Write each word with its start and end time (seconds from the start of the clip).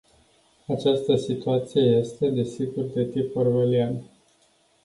Această 0.67 1.15
situație 1.15 1.81
este, 1.81 2.29
desigur, 2.29 2.83
de 2.83 3.05
tip 3.05 3.35
orwellian. 3.35 4.01